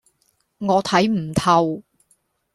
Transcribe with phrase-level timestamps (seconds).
[0.57, 1.83] 我睇唔透